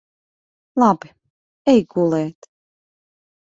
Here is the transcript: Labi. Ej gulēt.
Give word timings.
Labi. 0.83 1.11
Ej 1.75 1.85
gulēt. 1.95 2.51